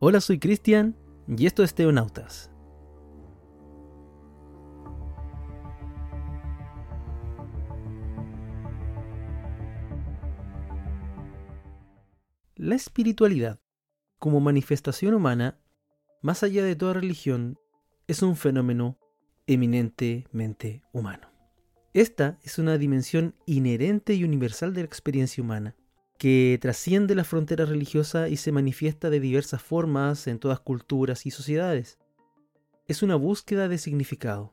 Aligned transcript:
Hola, 0.00 0.20
soy 0.20 0.38
Cristian 0.38 0.94
y 1.26 1.46
esto 1.46 1.64
es 1.64 1.74
Teonautas. 1.74 2.52
La 12.54 12.76
espiritualidad, 12.76 13.58
como 14.20 14.38
manifestación 14.38 15.14
humana, 15.14 15.58
más 16.22 16.44
allá 16.44 16.62
de 16.62 16.76
toda 16.76 16.92
religión, 16.92 17.58
es 18.06 18.22
un 18.22 18.36
fenómeno 18.36 19.00
eminentemente 19.48 20.84
humano. 20.92 21.28
Esta 21.92 22.38
es 22.44 22.60
una 22.60 22.78
dimensión 22.78 23.34
inherente 23.46 24.14
y 24.14 24.22
universal 24.22 24.74
de 24.74 24.82
la 24.82 24.86
experiencia 24.86 25.42
humana, 25.42 25.74
que 26.18 26.58
trasciende 26.60 27.14
la 27.14 27.24
frontera 27.24 27.64
religiosa 27.64 28.28
y 28.28 28.36
se 28.36 28.50
manifiesta 28.50 29.08
de 29.08 29.20
diversas 29.20 29.62
formas 29.62 30.26
en 30.26 30.40
todas 30.40 30.58
culturas 30.58 31.24
y 31.26 31.30
sociedades. 31.30 31.98
Es 32.88 33.02
una 33.04 33.14
búsqueda 33.14 33.68
de 33.68 33.78
significado, 33.78 34.52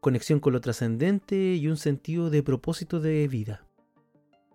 conexión 0.00 0.40
con 0.40 0.54
lo 0.54 0.62
trascendente 0.62 1.54
y 1.54 1.68
un 1.68 1.76
sentido 1.76 2.30
de 2.30 2.42
propósito 2.42 2.98
de 2.98 3.28
vida. 3.28 3.66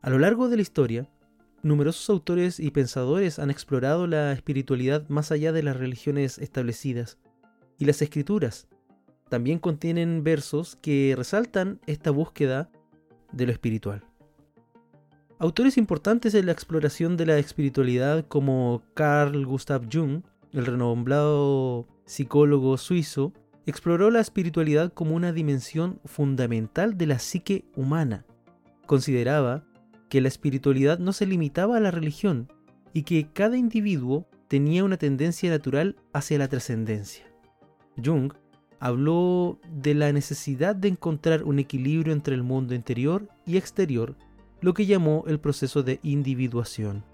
A 0.00 0.10
lo 0.10 0.18
largo 0.20 0.48
de 0.48 0.56
la 0.56 0.62
historia, 0.62 1.10
numerosos 1.62 2.08
autores 2.08 2.60
y 2.60 2.70
pensadores 2.70 3.40
han 3.40 3.50
explorado 3.50 4.06
la 4.06 4.32
espiritualidad 4.32 5.08
más 5.08 5.32
allá 5.32 5.50
de 5.52 5.64
las 5.64 5.76
religiones 5.76 6.38
establecidas, 6.38 7.18
y 7.78 7.84
las 7.84 8.00
escrituras 8.00 8.68
también 9.28 9.58
contienen 9.58 10.22
versos 10.22 10.76
que 10.80 11.14
resaltan 11.16 11.80
esta 11.86 12.12
búsqueda 12.12 12.70
de 13.32 13.46
lo 13.46 13.52
espiritual. 13.52 14.04
Autores 15.38 15.76
importantes 15.76 16.34
en 16.34 16.46
la 16.46 16.52
exploración 16.52 17.18
de 17.18 17.26
la 17.26 17.38
espiritualidad 17.38 18.24
como 18.26 18.82
Carl 18.94 19.44
Gustav 19.44 19.82
Jung, 19.92 20.22
el 20.52 20.64
renombrado 20.64 21.86
psicólogo 22.06 22.78
suizo, 22.78 23.34
exploró 23.66 24.10
la 24.10 24.20
espiritualidad 24.20 24.94
como 24.94 25.14
una 25.14 25.32
dimensión 25.32 26.00
fundamental 26.06 26.96
de 26.96 27.06
la 27.06 27.18
psique 27.18 27.66
humana. 27.76 28.24
Consideraba 28.86 29.62
que 30.08 30.22
la 30.22 30.28
espiritualidad 30.28 30.98
no 31.00 31.12
se 31.12 31.26
limitaba 31.26 31.76
a 31.76 31.80
la 31.80 31.90
religión 31.90 32.50
y 32.94 33.02
que 33.02 33.28
cada 33.30 33.58
individuo 33.58 34.26
tenía 34.48 34.84
una 34.84 34.96
tendencia 34.96 35.50
natural 35.50 35.96
hacia 36.14 36.38
la 36.38 36.48
trascendencia. 36.48 37.26
Jung 38.02 38.32
habló 38.78 39.58
de 39.70 39.92
la 39.92 40.12
necesidad 40.12 40.74
de 40.74 40.88
encontrar 40.88 41.44
un 41.44 41.58
equilibrio 41.58 42.14
entre 42.14 42.34
el 42.34 42.42
mundo 42.42 42.74
interior 42.74 43.28
y 43.44 43.58
exterior, 43.58 44.16
lo 44.66 44.74
que 44.74 44.84
llamó 44.84 45.22
el 45.28 45.38
proceso 45.38 45.84
de 45.84 46.00
individuación. 46.02 47.04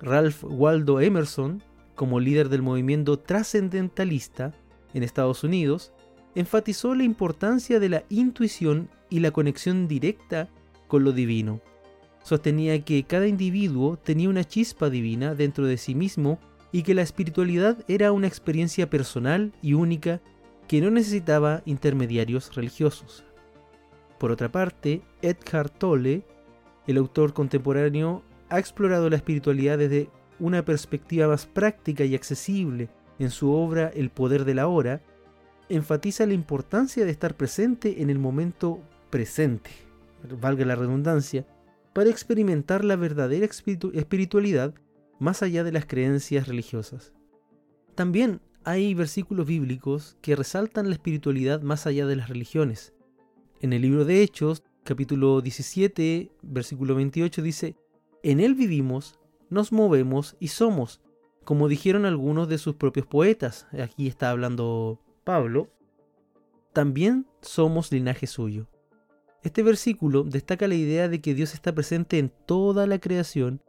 Ralph 0.00 0.42
Waldo 0.42 1.00
Emerson, 1.00 1.62
como 1.94 2.18
líder 2.18 2.48
del 2.48 2.60
movimiento 2.60 3.20
trascendentalista 3.20 4.52
en 4.94 5.04
Estados 5.04 5.44
Unidos, 5.44 5.92
enfatizó 6.34 6.96
la 6.96 7.04
importancia 7.04 7.78
de 7.78 7.88
la 7.88 8.04
intuición 8.08 8.88
y 9.10 9.20
la 9.20 9.30
conexión 9.30 9.86
directa 9.86 10.48
con 10.88 11.04
lo 11.04 11.12
divino. 11.12 11.60
Sostenía 12.24 12.84
que 12.84 13.04
cada 13.04 13.28
individuo 13.28 13.96
tenía 13.96 14.28
una 14.28 14.42
chispa 14.42 14.90
divina 14.90 15.36
dentro 15.36 15.66
de 15.66 15.76
sí 15.76 15.94
mismo 15.94 16.40
y 16.72 16.82
que 16.82 16.94
la 16.94 17.02
espiritualidad 17.02 17.84
era 17.86 18.10
una 18.10 18.26
experiencia 18.26 18.90
personal 18.90 19.52
y 19.62 19.74
única 19.74 20.20
que 20.66 20.80
no 20.80 20.90
necesitaba 20.90 21.62
intermediarios 21.64 22.52
religiosos. 22.56 23.22
Por 24.22 24.30
otra 24.30 24.52
parte, 24.52 25.02
Eckhart 25.20 25.78
Tolle, 25.78 26.22
el 26.86 26.96
autor 26.96 27.32
contemporáneo, 27.32 28.22
ha 28.50 28.60
explorado 28.60 29.10
la 29.10 29.16
espiritualidad 29.16 29.78
desde 29.78 30.10
una 30.38 30.64
perspectiva 30.64 31.26
más 31.26 31.46
práctica 31.46 32.04
y 32.04 32.14
accesible 32.14 32.88
en 33.18 33.30
su 33.30 33.50
obra 33.50 33.90
El 33.92 34.10
poder 34.10 34.44
de 34.44 34.54
la 34.54 34.68
hora, 34.68 35.02
enfatiza 35.68 36.24
la 36.24 36.34
importancia 36.34 37.04
de 37.04 37.10
estar 37.10 37.36
presente 37.36 38.00
en 38.00 38.10
el 38.10 38.20
momento 38.20 38.78
presente, 39.10 39.72
valga 40.40 40.64
la 40.66 40.76
redundancia, 40.76 41.44
para 41.92 42.08
experimentar 42.08 42.84
la 42.84 42.94
verdadera 42.94 43.44
espiritualidad 43.44 44.72
más 45.18 45.42
allá 45.42 45.64
de 45.64 45.72
las 45.72 45.86
creencias 45.86 46.46
religiosas. 46.46 47.12
También 47.96 48.40
hay 48.62 48.94
versículos 48.94 49.48
bíblicos 49.48 50.16
que 50.20 50.36
resaltan 50.36 50.90
la 50.90 50.94
espiritualidad 50.94 51.60
más 51.62 51.88
allá 51.88 52.06
de 52.06 52.14
las 52.14 52.28
religiones. 52.28 52.94
En 53.62 53.72
el 53.72 53.82
libro 53.82 54.04
de 54.04 54.24
Hechos, 54.24 54.64
capítulo 54.82 55.40
17, 55.40 56.32
versículo 56.42 56.96
28 56.96 57.42
dice, 57.42 57.76
En 58.24 58.40
él 58.40 58.56
vivimos, 58.56 59.20
nos 59.50 59.70
movemos 59.70 60.34
y 60.40 60.48
somos, 60.48 61.00
como 61.44 61.68
dijeron 61.68 62.04
algunos 62.04 62.48
de 62.48 62.58
sus 62.58 62.74
propios 62.74 63.06
poetas. 63.06 63.68
Aquí 63.80 64.08
está 64.08 64.30
hablando 64.30 64.98
Pablo. 65.22 65.70
También 66.72 67.28
somos 67.40 67.92
linaje 67.92 68.26
suyo. 68.26 68.66
Este 69.44 69.62
versículo 69.62 70.24
destaca 70.24 70.66
la 70.66 70.74
idea 70.74 71.08
de 71.08 71.20
que 71.20 71.32
Dios 71.32 71.54
está 71.54 71.72
presente 71.72 72.18
en 72.18 72.32
toda 72.46 72.88
la 72.88 72.98
creación 72.98 73.62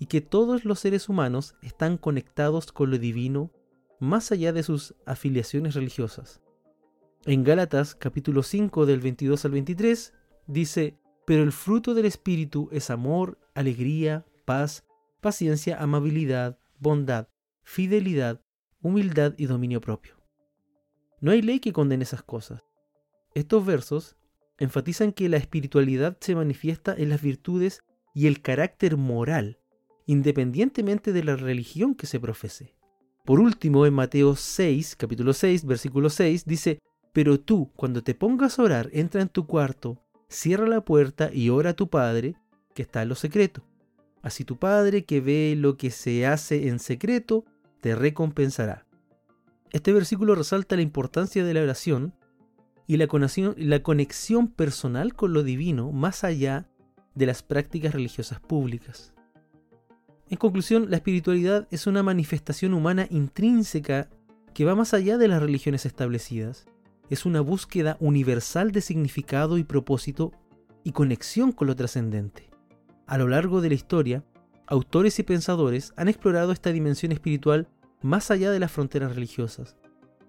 y 0.00 0.06
que 0.06 0.20
todos 0.20 0.64
los 0.64 0.80
seres 0.80 1.08
humanos 1.08 1.54
están 1.62 1.98
conectados 1.98 2.72
con 2.72 2.90
lo 2.90 2.98
divino 2.98 3.52
más 4.00 4.32
allá 4.32 4.52
de 4.52 4.64
sus 4.64 4.96
afiliaciones 5.06 5.76
religiosas. 5.76 6.40
En 7.28 7.42
Gálatas 7.42 7.96
capítulo 7.96 8.44
5 8.44 8.86
del 8.86 9.00
22 9.00 9.44
al 9.44 9.50
23 9.50 10.14
dice, 10.46 10.96
pero 11.26 11.42
el 11.42 11.50
fruto 11.50 11.92
del 11.92 12.06
Espíritu 12.06 12.68
es 12.70 12.88
amor, 12.88 13.36
alegría, 13.52 14.24
paz, 14.44 14.84
paciencia, 15.20 15.82
amabilidad, 15.82 16.56
bondad, 16.78 17.26
fidelidad, 17.64 18.40
humildad 18.80 19.34
y 19.38 19.46
dominio 19.46 19.80
propio. 19.80 20.14
No 21.20 21.32
hay 21.32 21.42
ley 21.42 21.58
que 21.58 21.72
condene 21.72 22.04
esas 22.04 22.22
cosas. 22.22 22.62
Estos 23.34 23.66
versos 23.66 24.16
enfatizan 24.58 25.10
que 25.10 25.28
la 25.28 25.38
espiritualidad 25.38 26.16
se 26.20 26.36
manifiesta 26.36 26.94
en 26.96 27.08
las 27.08 27.22
virtudes 27.22 27.82
y 28.14 28.28
el 28.28 28.40
carácter 28.40 28.96
moral 28.96 29.58
independientemente 30.06 31.12
de 31.12 31.24
la 31.24 31.34
religión 31.34 31.96
que 31.96 32.06
se 32.06 32.20
profese. 32.20 32.76
Por 33.24 33.40
último, 33.40 33.84
en 33.84 33.94
Mateo 33.94 34.36
6, 34.36 34.94
capítulo 34.94 35.32
6, 35.32 35.64
versículo 35.64 36.08
6, 36.08 36.44
dice, 36.44 36.78
Pero 37.16 37.40
tú, 37.40 37.70
cuando 37.76 38.02
te 38.02 38.14
pongas 38.14 38.58
a 38.58 38.62
orar, 38.62 38.90
entra 38.92 39.22
en 39.22 39.30
tu 39.30 39.46
cuarto, 39.46 39.96
cierra 40.28 40.66
la 40.66 40.82
puerta 40.82 41.30
y 41.32 41.48
ora 41.48 41.70
a 41.70 41.72
tu 41.72 41.88
Padre, 41.88 42.34
que 42.74 42.82
está 42.82 43.00
en 43.00 43.08
lo 43.08 43.14
secreto. 43.14 43.64
Así 44.20 44.44
tu 44.44 44.58
Padre, 44.58 45.06
que 45.06 45.22
ve 45.22 45.54
lo 45.56 45.78
que 45.78 45.90
se 45.90 46.26
hace 46.26 46.68
en 46.68 46.78
secreto, 46.78 47.46
te 47.80 47.94
recompensará. 47.94 48.84
Este 49.72 49.94
versículo 49.94 50.34
resalta 50.34 50.76
la 50.76 50.82
importancia 50.82 51.42
de 51.42 51.54
la 51.54 51.62
oración 51.62 52.12
y 52.86 52.98
la 52.98 53.06
conexión, 53.06 53.54
la 53.56 53.82
conexión 53.82 54.48
personal 54.48 55.14
con 55.14 55.32
lo 55.32 55.42
divino 55.42 55.92
más 55.92 56.22
allá 56.22 56.68
de 57.14 57.24
las 57.24 57.42
prácticas 57.42 57.94
religiosas 57.94 58.40
públicas. 58.40 59.14
En 60.28 60.36
conclusión, 60.36 60.90
la 60.90 60.96
espiritualidad 60.96 61.66
es 61.70 61.86
una 61.86 62.02
manifestación 62.02 62.74
humana 62.74 63.06
intrínseca 63.08 64.10
que 64.52 64.66
va 64.66 64.74
más 64.74 64.92
allá 64.92 65.16
de 65.16 65.28
las 65.28 65.40
religiones 65.40 65.86
establecidas. 65.86 66.66
Es 67.08 67.24
una 67.24 67.40
búsqueda 67.40 67.96
universal 68.00 68.72
de 68.72 68.80
significado 68.80 69.58
y 69.58 69.64
propósito 69.64 70.32
y 70.82 70.92
conexión 70.92 71.52
con 71.52 71.68
lo 71.68 71.76
trascendente. 71.76 72.50
A 73.06 73.18
lo 73.18 73.28
largo 73.28 73.60
de 73.60 73.68
la 73.68 73.74
historia, 73.74 74.24
autores 74.66 75.18
y 75.18 75.22
pensadores 75.22 75.92
han 75.96 76.08
explorado 76.08 76.52
esta 76.52 76.72
dimensión 76.72 77.12
espiritual 77.12 77.68
más 78.02 78.30
allá 78.30 78.50
de 78.50 78.58
las 78.58 78.72
fronteras 78.72 79.14
religiosas. 79.14 79.76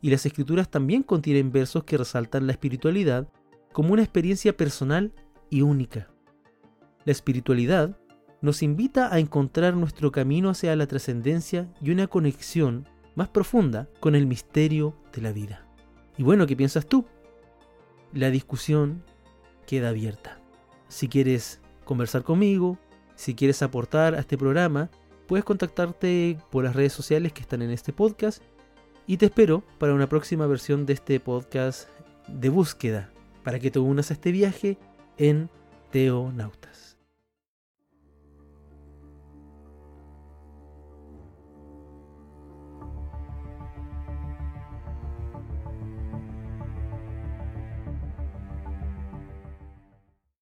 Y 0.00 0.10
las 0.10 0.26
escrituras 0.26 0.70
también 0.70 1.02
contienen 1.02 1.52
versos 1.52 1.84
que 1.84 1.98
resaltan 1.98 2.46
la 2.46 2.52
espiritualidad 2.52 3.28
como 3.72 3.92
una 3.92 4.02
experiencia 4.02 4.56
personal 4.56 5.12
y 5.50 5.62
única. 5.62 6.08
La 7.04 7.12
espiritualidad 7.12 7.98
nos 8.40 8.62
invita 8.62 9.14
a 9.14 9.18
encontrar 9.20 9.74
nuestro 9.74 10.10
camino 10.10 10.50
hacia 10.50 10.74
la 10.76 10.86
trascendencia 10.86 11.72
y 11.80 11.90
una 11.90 12.08
conexión 12.08 12.88
más 13.14 13.28
profunda 13.28 13.88
con 14.00 14.14
el 14.14 14.26
misterio 14.26 14.96
de 15.12 15.22
la 15.22 15.32
vida. 15.32 15.66
Y 16.16 16.22
bueno, 16.22 16.46
¿qué 16.46 16.56
piensas 16.56 16.86
tú? 16.86 17.06
La 18.12 18.30
discusión 18.30 19.02
queda 19.66 19.88
abierta. 19.88 20.38
Si 20.88 21.08
quieres 21.08 21.60
conversar 21.84 22.22
conmigo, 22.22 22.78
si 23.14 23.34
quieres 23.34 23.62
aportar 23.62 24.14
a 24.14 24.20
este 24.20 24.36
programa, 24.36 24.90
puedes 25.26 25.44
contactarte 25.44 26.38
por 26.50 26.64
las 26.64 26.76
redes 26.76 26.92
sociales 26.92 27.32
que 27.32 27.42
están 27.42 27.62
en 27.62 27.70
este 27.70 27.92
podcast 27.92 28.42
y 29.06 29.16
te 29.16 29.26
espero 29.26 29.62
para 29.78 29.94
una 29.94 30.08
próxima 30.08 30.46
versión 30.46 30.86
de 30.86 30.92
este 30.92 31.20
podcast 31.20 31.88
de 32.28 32.48
búsqueda 32.48 33.10
para 33.42 33.58
que 33.58 33.70
te 33.70 33.78
unas 33.78 34.10
a 34.10 34.14
este 34.14 34.32
viaje 34.32 34.78
en 35.16 35.50
Teonauta. 35.90 36.91